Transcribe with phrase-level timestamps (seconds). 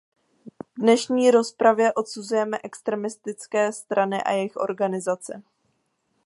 [0.77, 5.33] V dnešní rozpravě odsuzujeme extremistické strany a jejich organizaci.